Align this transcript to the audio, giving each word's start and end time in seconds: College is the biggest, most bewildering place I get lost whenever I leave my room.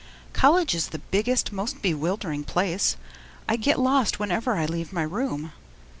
College 0.33 0.73
is 0.73 0.87
the 0.87 0.97
biggest, 0.97 1.51
most 1.53 1.83
bewildering 1.83 2.43
place 2.43 2.97
I 3.47 3.55
get 3.55 3.79
lost 3.79 4.17
whenever 4.17 4.53
I 4.55 4.65
leave 4.65 4.91
my 4.91 5.03
room. 5.03 5.51